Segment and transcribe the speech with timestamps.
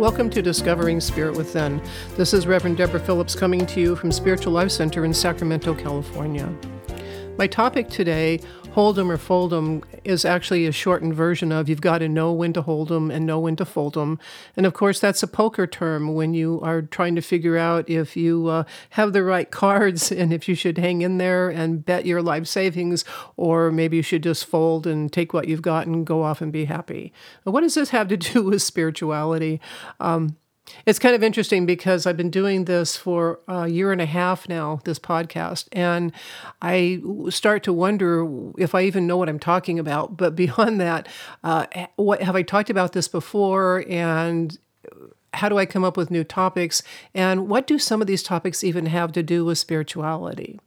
[0.00, 1.78] Welcome to Discovering Spirit Within.
[2.16, 6.50] This is Reverend Deborah Phillips coming to you from Spiritual Life Center in Sacramento, California.
[7.36, 8.40] My topic today
[8.72, 12.32] hold 'em or fold 'em is actually a shortened version of you've got to know
[12.32, 14.18] when to hold 'em and know when to fold 'em.
[14.56, 18.16] And of course, that's a poker term when you are trying to figure out if
[18.16, 22.06] you uh, have the right cards and if you should hang in there and bet
[22.06, 23.04] your life savings,
[23.36, 26.52] or maybe you should just fold and take what you've got and go off and
[26.52, 27.12] be happy.
[27.44, 29.60] what does this have to do with spirituality?
[29.98, 30.36] Um,
[30.86, 34.48] it's kind of interesting because I've been doing this for a year and a half
[34.48, 36.12] now, this podcast, and
[36.62, 38.26] I start to wonder
[38.58, 40.16] if I even know what I'm talking about.
[40.16, 41.08] But beyond that,
[41.44, 43.84] uh, what have I talked about this before?
[43.88, 44.58] And
[45.34, 46.82] how do I come up with new topics?
[47.14, 50.58] And what do some of these topics even have to do with spirituality?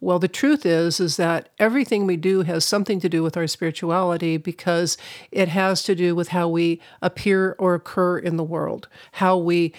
[0.00, 3.46] Well, the truth is is that everything we do has something to do with our
[3.46, 4.96] spirituality because
[5.30, 9.74] it has to do with how we appear or occur in the world, how we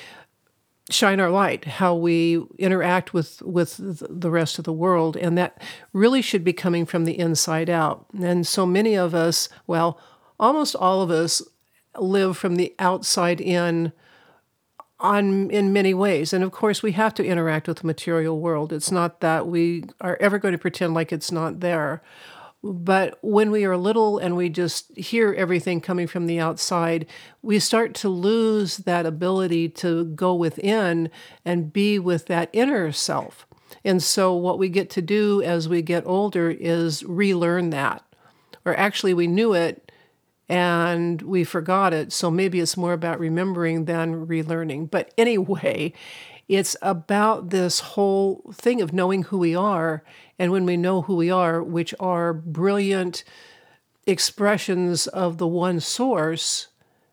[0.90, 5.62] shine our light, how we interact with with the rest of the world, and that
[5.94, 8.06] really should be coming from the inside out.
[8.22, 10.00] And so many of us, well,
[10.40, 11.42] almost all of us
[11.98, 13.92] live from the outside in
[15.00, 16.34] on in many ways.
[16.34, 18.74] And of course we have to interact with the material world.
[18.74, 22.02] It's not that we are ever going to pretend like it's not there.
[22.64, 27.06] But when we are little and we just hear everything coming from the outside
[27.44, 31.10] we start to lose that ability to go within
[31.46, 33.48] and be with that inner self.
[33.86, 38.04] And so what we get to do as we get older is relearn that.
[38.66, 39.87] Or actually we knew it
[40.50, 42.14] and we forgot it.
[42.14, 44.90] So maybe it's more about remembering than relearning.
[44.90, 45.94] But anyway,
[46.48, 50.04] it's about this whole thing of knowing who we are.
[50.40, 53.24] And when we know who we are, which are brilliant
[54.06, 56.68] expressions of the one source,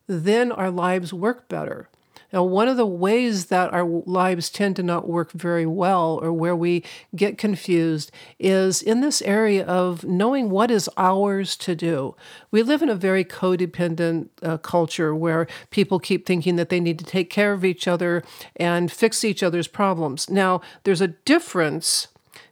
[0.07, 1.89] then our lives work better.
[2.35, 6.33] Now, one of the ways that our lives tend to not work very well or
[6.33, 6.83] where we
[7.15, 12.17] get confused is in this area of knowing what is ours to do.
[12.50, 16.99] We live in a very codependent uh, culture where people keep thinking that they need
[16.99, 18.25] to take care of each other
[18.56, 20.28] and fix each other's problems.
[20.28, 22.09] Now, there's a difference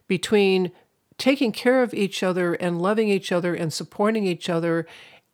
[0.07, 0.71] between
[1.17, 4.87] taking care of each other and loving each other and supporting each other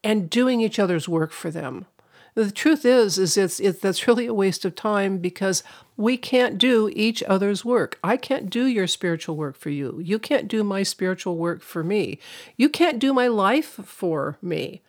[0.04, 1.86] and doing each other's work for them.
[2.36, 5.64] The truth is, is it's, it's that's really a waste of time because
[5.98, 8.00] we can't do each other's work.
[8.04, 10.00] I can't do your spiritual work for you.
[10.04, 12.20] You can't do my spiritual work for me.
[12.56, 14.82] You can't do my life for me.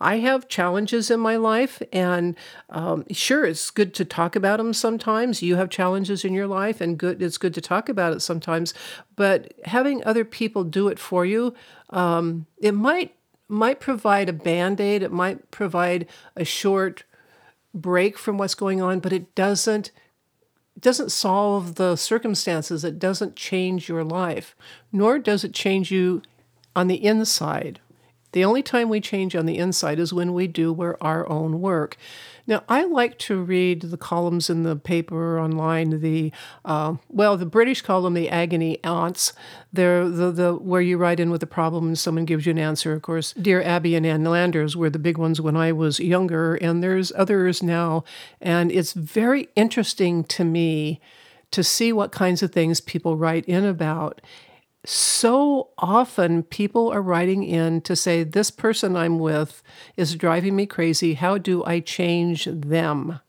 [0.00, 2.36] I have challenges in my life, and
[2.70, 5.42] um, sure, it's good to talk about them sometimes.
[5.42, 8.74] You have challenges in your life, and good, it's good to talk about it sometimes.
[9.16, 11.52] But having other people do it for you,
[11.90, 13.16] um, it might
[13.48, 17.04] might provide a band aid, it might provide a short
[17.74, 19.90] break from what's going on, but it doesn't
[20.80, 22.84] doesn't solve the circumstances.
[22.84, 24.54] It doesn't change your life,
[24.92, 26.22] nor does it change you
[26.76, 27.80] on the inside.
[28.38, 31.96] The only time we change on the inside is when we do our own work.
[32.46, 36.00] Now, I like to read the columns in the paper online.
[36.00, 36.30] The
[36.64, 39.32] uh, well, the British call them the agony aunts.
[39.72, 42.60] They're the, the where you write in with a problem and someone gives you an
[42.60, 42.92] answer.
[42.92, 46.54] Of course, Dear Abby and Ann Landers were the big ones when I was younger,
[46.54, 48.04] and there's others now.
[48.40, 51.00] And it's very interesting to me
[51.50, 54.20] to see what kinds of things people write in about
[54.90, 59.62] so often people are writing in to say, This person I'm with
[59.98, 61.12] is driving me crazy.
[61.12, 63.20] How do I change them?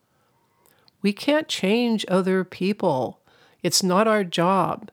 [1.01, 3.19] We can't change other people,
[3.61, 4.89] it's not our job.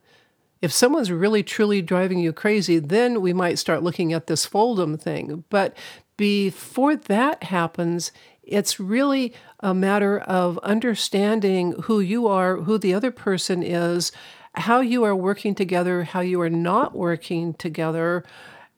[0.60, 5.00] If someone's really truly driving you crazy, then we might start looking at this Fold'em
[5.00, 5.44] thing.
[5.48, 5.76] But
[6.16, 8.10] before that happens,
[8.42, 14.10] it's really a matter of understanding who you are, who the other person is,
[14.56, 18.24] how you are working together, how you are not working together,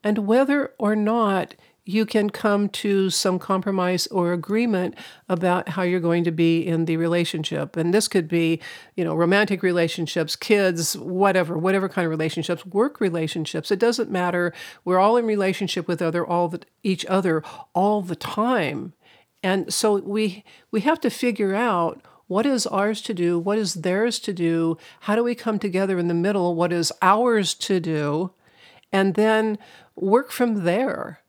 [0.02, 1.54] and whether or not
[1.88, 4.94] you can come to some compromise or agreement
[5.26, 7.78] about how you're going to be in the relationship.
[7.78, 8.60] And this could be,
[8.94, 13.70] you know, romantic relationships, kids, whatever, whatever kind of relationships, work relationships.
[13.70, 14.52] It doesn't matter.
[14.84, 17.42] We're all in relationship with other all the, each other
[17.72, 18.92] all the time.
[19.42, 23.38] And so we we have to figure out what is ours to do?
[23.38, 24.78] What is theirs to do?
[25.00, 26.54] How do we come together in the middle?
[26.54, 28.30] What is ours to do?
[28.92, 29.58] And then
[29.96, 31.20] work from there.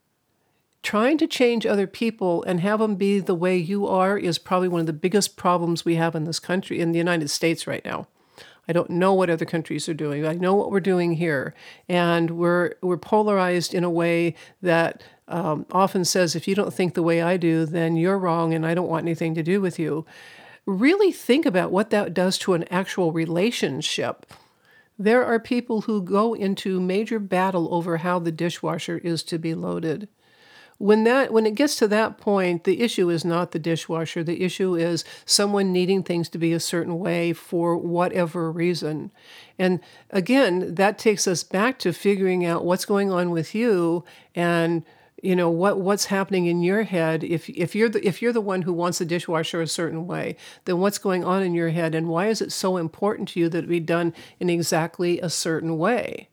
[0.82, 4.68] Trying to change other people and have them be the way you are is probably
[4.68, 7.84] one of the biggest problems we have in this country, in the United States right
[7.84, 8.06] now.
[8.68, 10.24] I don't know what other countries are doing.
[10.24, 11.54] I know what we're doing here,
[11.88, 16.94] and we're we're polarized in a way that um, often says, if you don't think
[16.94, 19.78] the way I do, then you're wrong and I don't want anything to do with
[19.78, 20.06] you.
[20.66, 24.26] Really think about what that does to an actual relationship.
[24.98, 29.54] There are people who go into major battle over how the dishwasher is to be
[29.54, 30.08] loaded.
[30.76, 34.24] When that when it gets to that point the issue is not the dishwasher.
[34.24, 39.10] The issue is someone needing things to be a certain way for whatever reason.
[39.58, 39.80] And
[40.10, 44.04] again that takes us back to figuring out what's going on with you
[44.34, 44.84] and
[45.22, 48.40] you know what what's happening in your head if if you're the if you're the
[48.40, 51.94] one who wants the dishwasher a certain way then what's going on in your head
[51.94, 55.28] and why is it so important to you that it be done in exactly a
[55.28, 56.28] certain way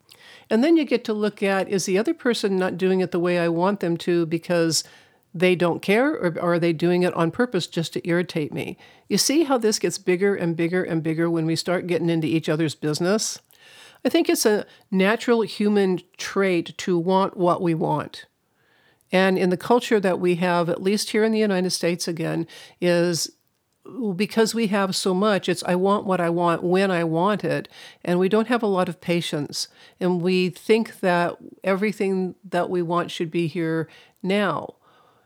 [0.49, 3.19] and then you get to look at is the other person not doing it the
[3.19, 4.83] way I want them to because
[5.33, 8.77] they don't care, or, or, are they doing it on purpose just to irritate me?
[9.07, 12.27] You see how this gets bigger and bigger and bigger when we start getting into
[12.27, 13.39] each other's business?
[14.05, 18.25] I think it's a natural human trait to want what we want.
[19.11, 22.47] And in the culture that we have, at least here in the United States again,
[22.81, 23.31] is
[24.15, 27.69] because we have so much, it's I want what I want when I want it.
[28.03, 29.69] And we don't have a lot of patience.
[29.99, 33.87] And we think that everything that we want should be here
[34.21, 34.75] now.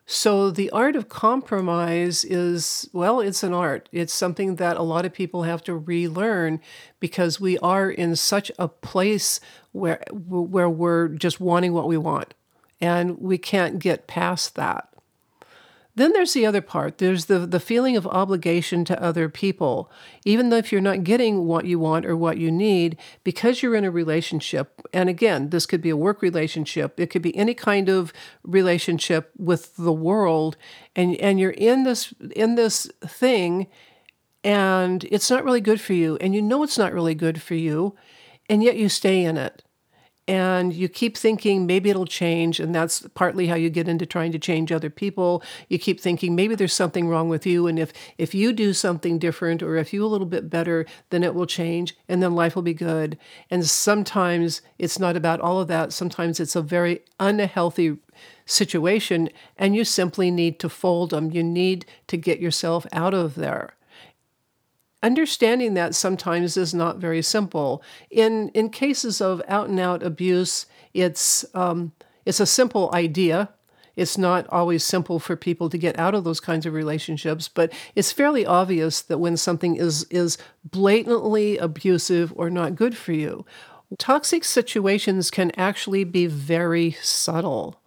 [0.05, 3.87] So the art of compromise is, well, it's an art.
[3.91, 6.59] It's something that a lot of people have to relearn
[6.99, 9.39] because we are in such a place
[9.71, 12.33] where, where we're just wanting what we want.
[12.81, 14.87] And we can't get past that.
[15.93, 16.97] Then there's the other part.
[16.97, 19.91] There's the, the feeling of obligation to other people.
[20.25, 23.75] Even though if you're not getting what you want or what you need, because you're
[23.75, 27.53] in a relationship, and again, this could be a work relationship, it could be any
[27.53, 28.13] kind of
[28.43, 30.55] relationship with the world,
[30.95, 33.67] and, and you're in this in this thing
[34.43, 37.55] and it's not really good for you, and you know it's not really good for
[37.55, 37.95] you,
[38.49, 39.63] and yet you stay in it
[40.27, 44.31] and you keep thinking maybe it'll change and that's partly how you get into trying
[44.31, 45.43] to change other people.
[45.67, 49.17] You keep thinking maybe there's something wrong with you and if if you do something
[49.17, 52.55] different or if you a little bit better then it will change and then life
[52.55, 53.17] will be good.
[53.49, 55.91] And sometimes it's not about all of that.
[55.91, 57.97] Sometimes it's a very unhealthy
[58.45, 63.35] situation and you simply need to fold them you need to get yourself out of
[63.35, 63.75] there
[65.03, 67.83] understanding that sometimes is not very simple.
[68.09, 71.91] In in cases of out and out abuse, it's um,
[72.25, 73.49] it's a simple idea.
[73.95, 77.73] It's not always simple for people to get out of those kinds of relationships, but
[77.93, 83.45] it's fairly obvious that when something is is blatantly abusive or not good for you.
[83.97, 87.80] Toxic situations can actually be very subtle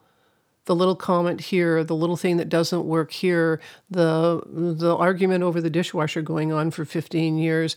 [0.66, 5.60] the little comment here, the little thing that doesn't work here, the the argument over
[5.60, 7.76] the dishwasher going on for 15 years.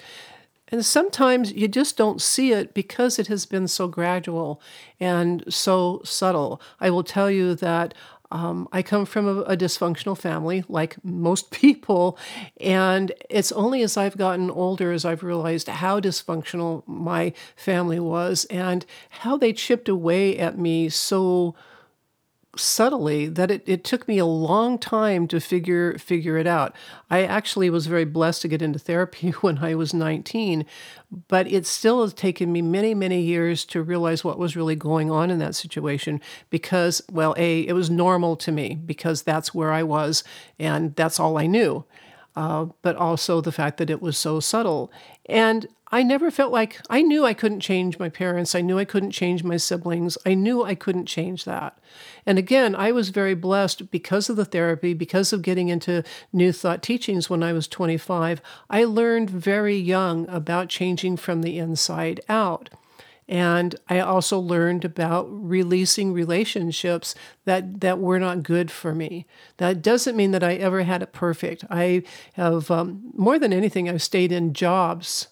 [0.69, 4.61] And sometimes you just don't see it because it has been so gradual
[4.99, 6.61] and so subtle.
[6.81, 7.93] I will tell you that
[8.29, 12.17] um, I come from a, a, dysfunctional family, like most people,
[12.59, 18.45] and it's only as I've gotten older as I've realized how dysfunctional my family was
[18.49, 21.55] and how they chipped away at me so
[22.57, 26.75] subtly that it, it took me a long time to figure figure it out.
[27.09, 30.65] I actually was very blessed to get into therapy when I was 19,
[31.27, 35.09] but it still has taken me many, many years to realize what was really going
[35.09, 39.71] on in that situation because, well, A, it was normal to me because that's where
[39.71, 40.23] I was
[40.59, 41.85] and that's all I knew.
[42.35, 44.91] Uh, but also the fact that it was so subtle.
[45.25, 48.53] And I never felt like I knew I couldn't change my parents.
[48.53, 50.17] I knew I couldn't change my siblings.
[50.25, 51.77] I knew I couldn't change that.
[52.25, 56.03] And again, I was very blessed because of the therapy, because of getting into
[56.33, 58.41] New Thought teachings when I was 25.
[58.69, 62.69] I learned very young about changing from the inside out.
[63.29, 67.13] And I also learned about releasing relationships
[67.43, 69.25] that, that were not good for me.
[69.57, 71.65] That doesn't mean that I ever had it perfect.
[71.69, 72.03] I
[72.33, 75.27] have, um, more than anything, I've stayed in jobs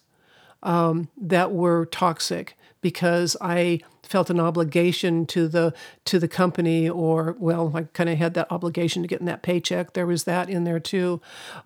[0.62, 7.34] um, that were toxic because I felt an obligation to the to the company or
[7.38, 9.92] well I kind of had that obligation to getting that paycheck.
[9.92, 11.20] There was that in there too.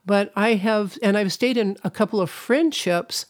[0.06, 3.26] But I have and I've stayed in a couple of friendships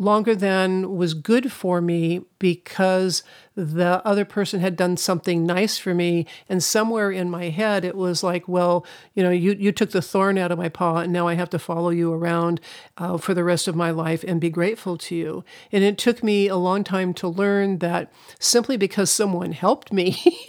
[0.00, 3.22] longer than was good for me because
[3.54, 6.26] the other person had done something nice for me.
[6.48, 10.02] And somewhere in my head it was like well you know you, you took the
[10.02, 12.60] thorn out of my paw and now i have to follow you around
[12.96, 15.44] uh, for the rest of my life and be grateful to you.
[15.70, 20.48] And it took me a long time to learn that simply because someone helped me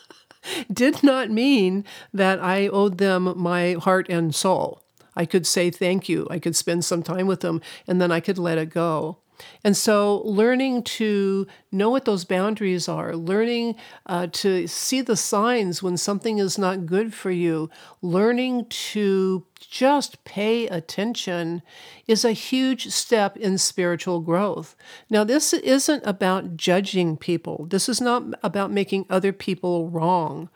[0.72, 4.82] did not mean that i owed them my heart and soul
[5.16, 6.26] I could say thank you.
[6.30, 9.18] I could spend some time with them and then I could let it go.
[9.62, 13.74] And so, learning to know what those boundaries are, learning
[14.06, 17.70] uh, to see the signs when something is not good for you,
[18.00, 21.62] learning to just pay attention
[22.06, 24.76] is a huge step in spiritual growth.
[25.10, 30.48] Now, this isn't about judging people, this is not about making other people wrong.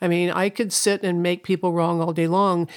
[0.00, 2.68] I mean, I could sit and make people wrong all day long,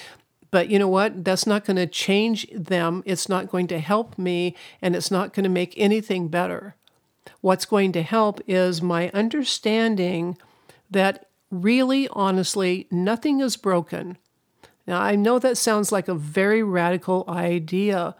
[0.52, 1.24] but you know what?
[1.24, 3.04] That's not going to change them.
[3.06, 6.76] It's not going to help me, and it's not going to make anything better.
[7.40, 10.38] What's going to help is my understanding
[10.90, 14.18] that really, honestly, nothing is broken.
[14.86, 18.16] Now, I know that sounds like a very radical idea,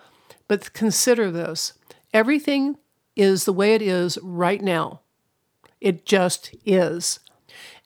[0.48, 1.74] but consider this
[2.14, 2.78] everything
[3.16, 5.02] is the way it is right now.
[5.80, 7.20] It just is.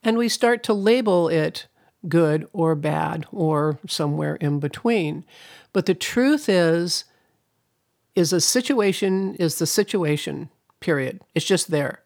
[0.03, 1.67] And we start to label it
[2.09, 5.25] good or bad or somewhere in between.
[5.74, 7.05] But the truth is,
[8.15, 11.21] is a situation is the situation, period.
[11.33, 12.01] It's just there.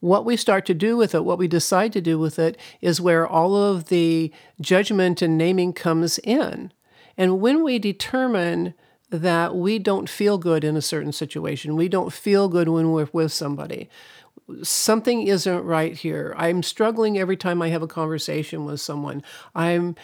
[0.00, 3.00] What we start to do with it, what we decide to do with it, is
[3.00, 6.72] where all of the judgment and naming comes in.
[7.16, 8.74] And when we determine
[9.10, 13.08] that we don't feel good in a certain situation, we don't feel good when we're
[13.12, 13.88] with somebody,
[14.62, 16.34] something isn't right here.
[16.36, 19.22] I'm struggling every time I have a conversation with someone.
[19.54, 19.96] I'm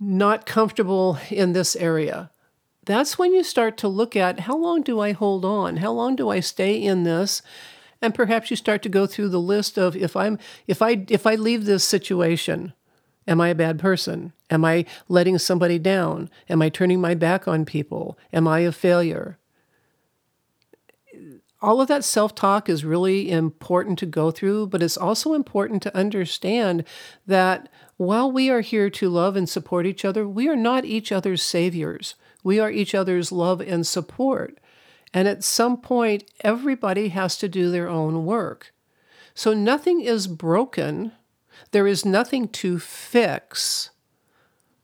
[0.00, 2.30] not comfortable in this area.
[2.84, 5.78] That's when you start to look at how long do I hold on?
[5.78, 7.42] How long do I stay in this?
[8.00, 11.26] And perhaps you start to go through the list of if I'm if I if
[11.26, 12.74] I leave this situation,
[13.26, 14.32] am I a bad person?
[14.50, 16.30] Am I letting somebody down?
[16.48, 18.18] Am I turning my back on people?
[18.32, 19.38] Am I a failure?
[21.66, 25.82] All of that self talk is really important to go through, but it's also important
[25.82, 26.84] to understand
[27.26, 31.10] that while we are here to love and support each other, we are not each
[31.10, 32.14] other's saviors.
[32.44, 34.58] We are each other's love and support.
[35.12, 38.72] And at some point, everybody has to do their own work.
[39.34, 41.10] So nothing is broken,
[41.72, 43.90] there is nothing to fix,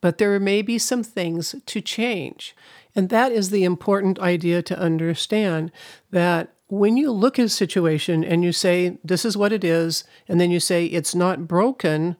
[0.01, 2.57] but there may be some things to change.
[2.97, 5.71] And that is the important idea to understand
[6.11, 10.05] that when you look at a situation and you say, this is what it is,
[10.26, 12.17] and then you say, it's not broken,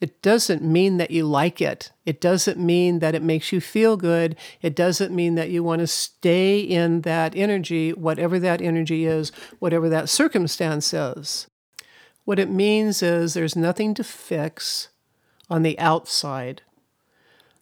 [0.00, 1.90] it doesn't mean that you like it.
[2.06, 4.36] It doesn't mean that it makes you feel good.
[4.62, 9.32] It doesn't mean that you want to stay in that energy, whatever that energy is,
[9.58, 11.48] whatever that circumstance is.
[12.24, 14.86] What it means is there's nothing to fix
[15.50, 16.62] on the outside,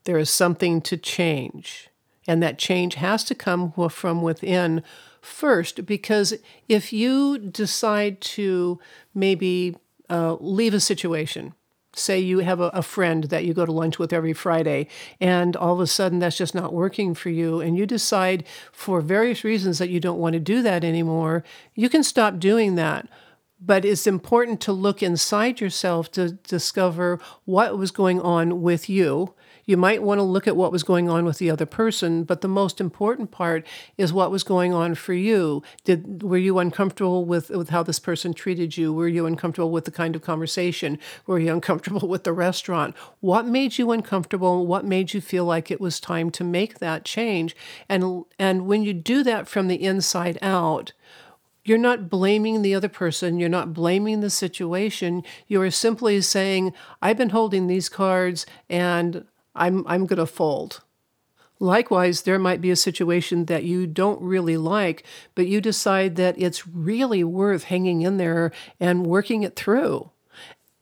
[0.05, 1.89] there is something to change.
[2.27, 4.83] And that change has to come from within
[5.21, 6.35] first because
[6.69, 8.79] if you decide to
[9.15, 9.77] maybe
[10.11, 11.55] uh, leave a situation,
[11.95, 14.87] say you have a, a, friend that you go to lunch with every Friday,
[15.21, 19.01] and all of a sudden that's just not working for you, and you decide for
[19.01, 21.45] various reasons that you don't want to do that anymore,
[21.75, 23.09] you can stop doing that.
[23.61, 29.35] But it's important to look inside yourself to discover what was going on with you
[29.69, 32.41] you might want to look at what was going on with the other person, but
[32.41, 33.67] the most important part
[33.99, 35.63] is what was going on for you.
[35.85, 38.95] Did were you uncomfortable with, with how this person treated you?
[38.95, 40.99] Were you uncomfortable with the kind of conversation?
[41.27, 42.97] Were you uncomfortable with the restaurant?
[43.21, 44.67] What made you uncomfortable?
[44.67, 47.55] What made you feel like it was time to make that change?
[47.91, 50.95] And and when you do that from the inside out,
[51.63, 53.39] you're not blaming the other person.
[53.39, 55.23] You're not blaming the situation.
[55.47, 56.73] You are simply saying,
[57.03, 59.27] I've been holding these cards and
[59.59, 60.83] I'm, I'm going to fold.
[61.61, 65.03] Likewise, there might be a situation that you don't really like,
[65.35, 70.11] but you decide that it's really worth hanging in there and working it through.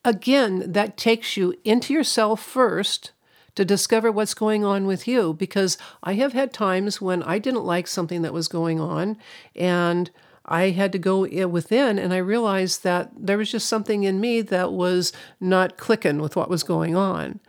[0.04, 3.12] Again, that takes you into yourself first
[3.56, 7.64] to discover what's going on with you because I have had times when I didn't
[7.64, 9.16] like something that was going on
[9.54, 10.10] and
[10.44, 14.42] I had to go within and I realized that there was just something in me
[14.42, 17.40] that was not clicking with what was going on.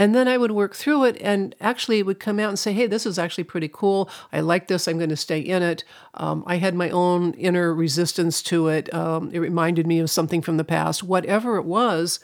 [0.00, 2.72] And then I would work through it, and actually, it would come out and say,
[2.72, 4.08] Hey, this is actually pretty cool.
[4.32, 4.88] I like this.
[4.88, 5.84] I'm going to stay in it.
[6.14, 8.92] Um, I had my own inner resistance to it.
[8.94, 12.18] Um, it reminded me of something from the past, whatever it was.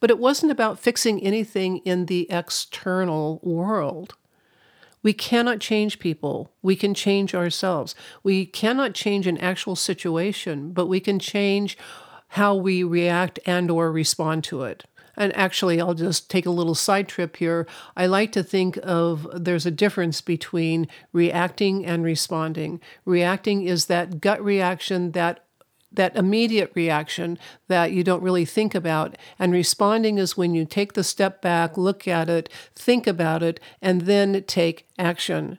[0.00, 4.16] But it wasn't about fixing anything in the external world.
[5.00, 6.50] We cannot change people.
[6.62, 7.94] We can change ourselves.
[8.24, 11.78] We cannot change an actual situation, but we can change
[12.30, 14.84] how we react and or respond to it.
[15.20, 17.66] And actually, I'll just take a little side trip here.
[17.94, 22.80] I like to think of there's a difference between reacting and responding.
[23.04, 25.44] Reacting is that gut reaction, that
[25.92, 27.36] that immediate reaction
[27.68, 29.18] that you don't really think about.
[29.38, 33.60] And responding is when you take the step back, look at it, think about it,
[33.82, 35.58] and then take action.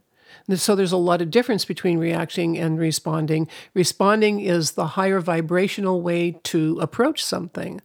[0.56, 3.48] So there's a lot of difference between reacting and responding.
[3.74, 7.82] Responding is the higher vibrational way to approach something.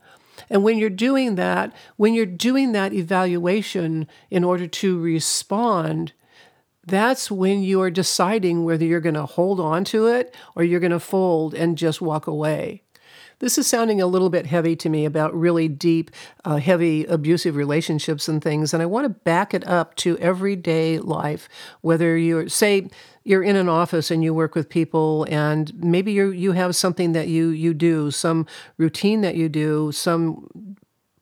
[0.48, 6.12] And when you're doing that, when you're doing that evaluation in order to respond,
[6.86, 10.80] that's when you are deciding whether you're going to hold on to it or you're
[10.80, 12.84] going to fold and just walk away.
[13.38, 16.10] This is sounding a little bit heavy to me about really deep,
[16.44, 18.72] uh, heavy, abusive relationships and things.
[18.72, 21.48] And I want to back it up to everyday life.
[21.82, 22.88] Whether you're, say,
[23.24, 27.12] you're in an office and you work with people, and maybe you you have something
[27.12, 28.46] that you you do, some
[28.78, 30.76] routine that you do, some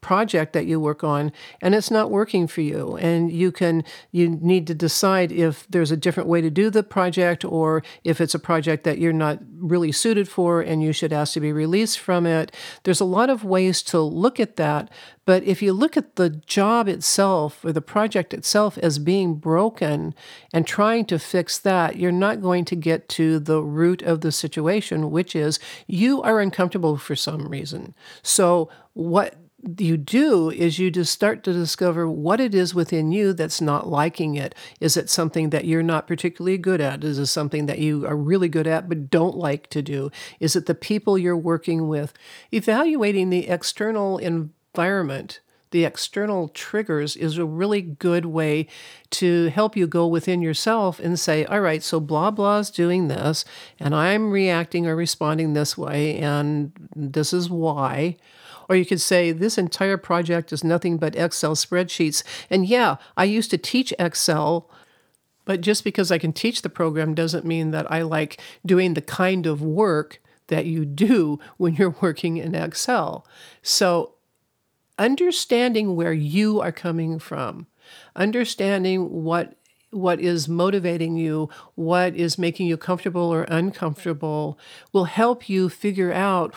[0.04, 1.32] project that you work on
[1.62, 3.82] and it's not working for you and you can
[4.12, 8.20] you need to decide if there's a different way to do the project or if
[8.20, 11.54] it's a project that you're not really suited for and you should ask to be
[11.54, 14.90] released from it there's a lot of ways to look at that
[15.26, 20.14] but if you look at the job itself or the project itself as being broken
[20.52, 24.32] and trying to fix that, you're not going to get to the root of the
[24.32, 27.94] situation, which is you are uncomfortable for some reason.
[28.22, 29.34] So, what
[29.78, 33.88] you do is you just start to discover what it is within you that's not
[33.88, 34.54] liking it.
[34.80, 37.04] Is it something that you're not particularly good at?
[37.04, 40.10] Is it something that you are really good at but don't like to do?
[40.40, 42.12] Is it the people you're working with?
[42.52, 45.40] Evaluating the external environment,
[45.70, 48.66] the external triggers, is a really good way
[49.10, 53.08] to help you go within yourself and say, all right, so blah blah is doing
[53.08, 53.44] this,
[53.80, 58.16] and I'm reacting or responding this way, and this is why.
[58.68, 62.22] Or you could say, this entire project is nothing but Excel spreadsheets.
[62.50, 64.70] And yeah, I used to teach Excel,
[65.44, 69.02] but just because I can teach the program doesn't mean that I like doing the
[69.02, 73.26] kind of work that you do when you're working in Excel.
[73.62, 74.12] So,
[74.98, 77.66] understanding where you are coming from,
[78.14, 79.56] understanding what
[79.90, 84.58] what is motivating you, what is making you comfortable or uncomfortable,
[84.92, 86.52] will help you figure out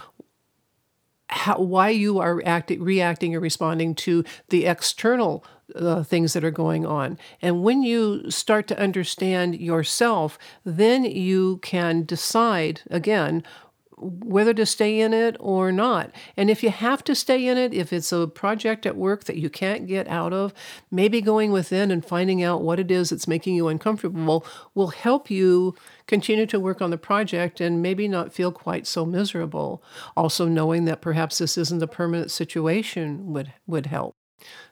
[1.30, 5.44] how, why you are acting, reacting or responding to the external
[5.76, 7.18] uh, things that are going on.
[7.42, 13.44] And when you start to understand yourself, then you can decide again
[13.98, 16.12] whether to stay in it or not.
[16.36, 19.38] And if you have to stay in it, if it's a project at work that
[19.38, 20.54] you can't get out of,
[20.92, 25.32] maybe going within and finding out what it is that's making you uncomfortable will help
[25.32, 29.84] you continue to work on the project and maybe not feel quite so miserable.
[30.16, 34.17] Also knowing that perhaps this isn't a permanent situation would would help.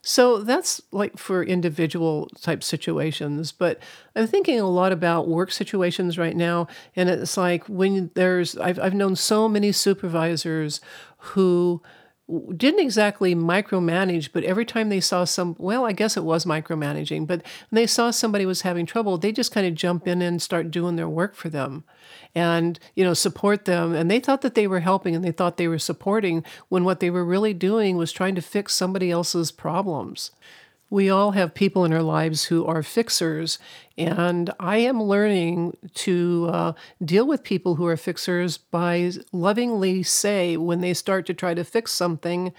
[0.01, 3.79] So that's like for individual type situations, but
[4.15, 6.67] I'm thinking a lot about work situations right now.
[6.95, 10.79] And it's like when there's, I've, I've known so many supervisors
[11.17, 11.81] who
[12.27, 17.27] didn't exactly micromanage, but every time they saw some, well, I guess it was micromanaging,
[17.27, 20.41] but when they saw somebody was having trouble, they just kind of jump in and
[20.41, 21.83] start doing their work for them
[22.33, 23.93] and, you know, support them.
[23.93, 26.99] And they thought that they were helping and they thought they were supporting when what
[26.99, 30.31] they were really doing was trying to fix somebody else's problems.
[30.89, 33.57] We all have people in our lives who are fixers,
[33.97, 40.57] and I am learning to uh, deal with people who are fixers by lovingly say
[40.57, 42.53] when they start to try to fix something,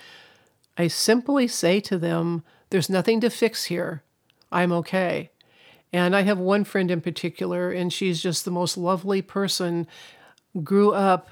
[0.76, 4.02] I simply say to them, There's nothing to fix here.
[4.50, 5.30] I'm okay.
[5.92, 9.86] And I have one friend in particular, and she's just the most lovely person,
[10.62, 11.28] grew up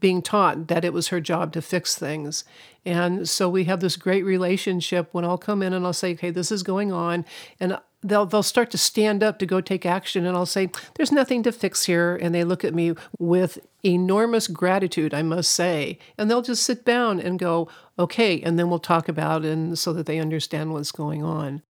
[0.00, 2.44] being taught that it was her job to fix things.
[2.84, 6.30] And so we have this great relationship when I'll come in and I'll say, okay,
[6.30, 7.24] this is going on.
[7.60, 10.26] And they'll, they'll start to stand up to go take action.
[10.26, 12.16] And I'll say, there's nothing to fix here.
[12.16, 15.98] And they look at me with enormous gratitude, I must say.
[16.18, 17.68] And they'll just sit down and go,
[17.98, 18.40] okay.
[18.40, 21.62] And then we'll talk about it and so that they understand what's going on.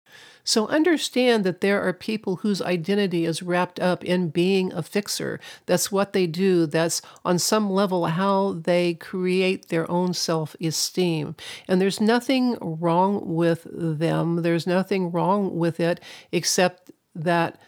[0.44, 5.40] So understand that there are people whose identity is wrapped up in being a fixer.
[5.66, 6.66] That's what they do.
[6.66, 11.37] That's on some level how they create their own self esteem.
[11.68, 14.42] And there's nothing wrong with them.
[14.42, 16.00] There's nothing wrong with it
[16.33, 17.61] except that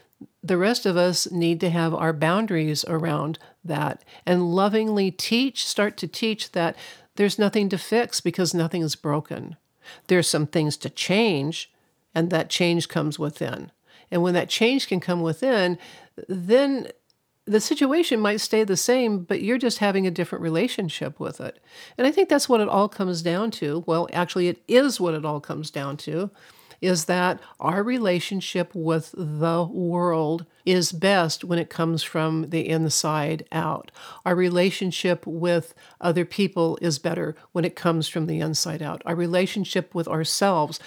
[0.42, 5.96] the rest of us need to have our boundaries around that and lovingly teach, start
[5.98, 6.76] to teach that
[7.16, 9.56] there's nothing to fix because nothing is broken.
[10.08, 11.70] There's some things to change,
[12.14, 13.70] and that change comes within.
[14.11, 15.79] And when that change can come within,
[16.29, 16.88] then
[17.46, 21.59] the situation might stay the same, but you're just having a different relationship with it.
[21.98, 23.85] And I think that's what it all comes down to.
[23.87, 26.31] Well, actually, it is what it all comes down to
[26.81, 33.46] is that our relationship with the world is best when it comes from the inside
[33.53, 33.90] out.
[34.27, 39.00] Our relationship with other people is better when it comes from the inside out.
[39.07, 40.79] Our relationship with ourselves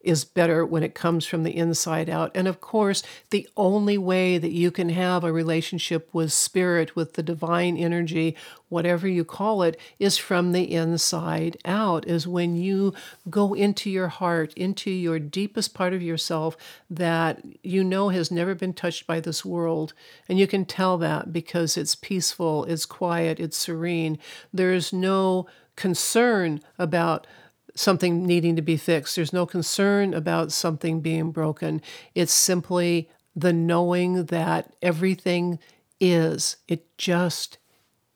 [0.00, 2.30] is better when it comes from the inside out.
[2.34, 7.14] And of course, the only way that you can have a relationship with spirit, with
[7.14, 8.36] the divine energy,
[8.68, 12.94] whatever you call it, is from the inside out, is when you
[13.28, 16.56] go into your heart, into your deepest part of yourself
[16.88, 19.94] that you know has never been touched by this world.
[20.28, 24.18] And you can tell that because it's peaceful, it's quiet, it's serene.
[24.52, 27.26] There's no concern about
[27.78, 29.16] something needing to be fixed.
[29.16, 31.80] There's no concern about something being broken.
[32.14, 35.58] It's simply the knowing that everything
[36.00, 36.56] is.
[36.66, 37.58] It just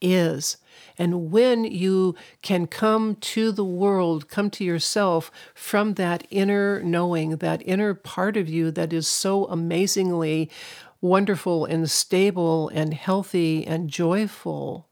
[0.00, 0.56] is.
[0.98, 7.36] And when you can come to the world, come to yourself from that inner knowing,
[7.36, 10.50] that inner part of you that is so amazingly
[11.00, 14.88] wonderful and stable and healthy and joyful,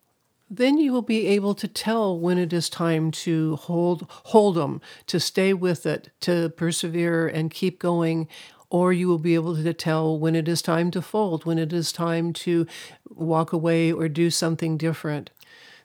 [0.51, 4.81] then you will be able to tell when it is time to hold hold them,
[5.07, 8.27] to stay with it, to persevere and keep going,
[8.69, 11.73] or you will be able to tell when it is time to fold, when it
[11.73, 12.67] is time to
[13.09, 15.31] walk away or do something different.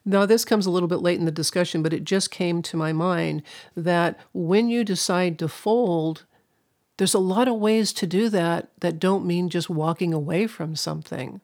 [0.04, 2.78] Now, this comes a little bit late in the discussion, but it just came to
[2.78, 3.42] my mind
[3.76, 6.26] that when you decide to fold,
[6.98, 10.76] there's a lot of ways to do that that don't mean just walking away from
[10.76, 11.42] something.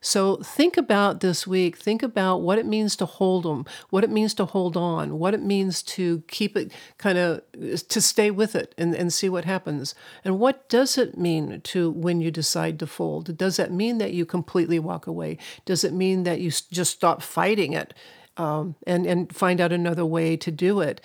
[0.00, 1.76] So think about this week.
[1.76, 5.34] Think about what it means to hold them, what it means to hold on, what
[5.34, 7.42] it means to keep it kind of
[7.88, 9.94] to stay with it and, and see what happens.
[10.24, 13.36] And what does it mean to when you decide to fold?
[13.36, 15.36] Does that mean that you completely walk away?
[15.66, 17.92] Does it mean that you just stop fighting it?
[18.36, 21.02] Um, and and find out another way to do it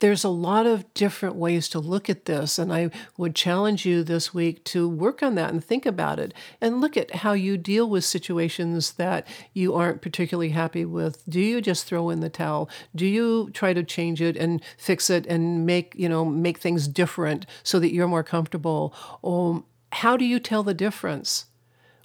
[0.00, 2.58] there's a lot of different ways to look at this.
[2.58, 6.34] And I would challenge you this week to work on that and think about it
[6.60, 11.24] and look at how you deal with situations that you aren't particularly happy with.
[11.28, 12.68] Do you just throw in the towel?
[12.94, 16.88] Do you try to change it and fix it and make, you know, make things
[16.88, 18.94] different so that you're more comfortable?
[19.22, 21.46] Or how do you tell the difference?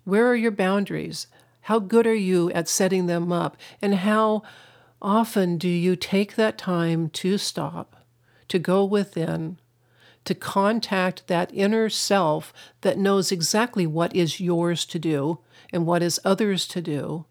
[0.04, 1.28] Where are your boundaries?
[1.62, 3.58] How good are you at setting them up?
[3.82, 4.44] And how
[5.06, 8.04] often do you take that time to stop,
[8.48, 9.60] to go within,
[10.26, 15.38] to contact that inner self that knows exactly what is yours to do
[15.72, 17.26] and what is others to do,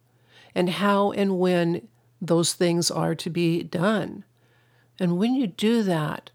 [0.55, 1.89] and how and when
[2.23, 4.25] those things are to be done?
[5.01, 6.31] And when you do that,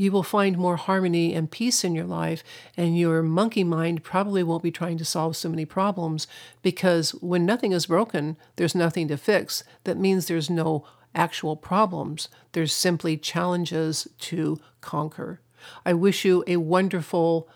[0.00, 2.42] you will find more harmony and peace in your life,
[2.74, 6.26] and your monkey mind probably won't be trying to solve so many problems
[6.62, 9.62] because when nothing is broken, there's nothing to fix.
[9.84, 15.42] That means there's no actual problems, there's simply challenges to conquer.
[15.84, 17.46] I wish you a wonderful,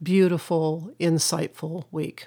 [0.00, 2.26] beautiful, insightful week.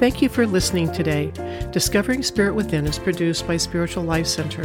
[0.00, 1.32] Thank you for listening today.
[1.70, 4.62] Discovering Spirit Within is produced by Spiritual Life Center.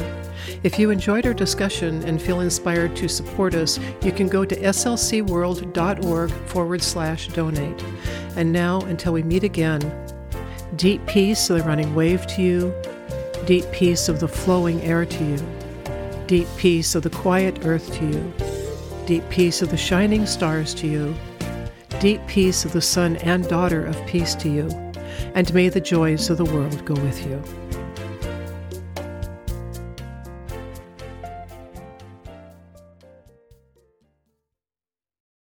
[0.63, 4.55] If you enjoyed our discussion and feel inspired to support us, you can go to
[4.55, 7.83] slcworld.org forward slash donate.
[8.37, 9.81] And now, until we meet again,
[10.77, 12.73] deep peace of the running wave to you,
[13.45, 15.37] deep peace of the flowing air to you,
[16.25, 18.33] deep peace of the quiet earth to you,
[19.05, 21.13] deep peace of the shining stars to you,
[21.99, 24.92] deep peace of the son and daughter of peace to you
[25.35, 27.62] and may the joys of the world go with you.